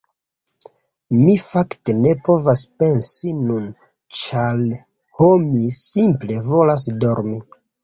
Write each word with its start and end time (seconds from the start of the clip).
Mi 1.17 1.35
fakte 1.47 1.95
ne 2.05 2.13
povas 2.29 2.63
pensi 2.79 3.35
nun, 3.43 3.69
ĉar... 4.23 4.65
ho 5.21 5.31
mi 5.47 5.65
simple 5.83 6.43
volas 6.51 6.91
dormi. 7.07 7.41